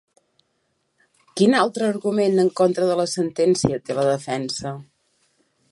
[1.41, 4.77] Quin altre argument en contra de la sentència té la defensa?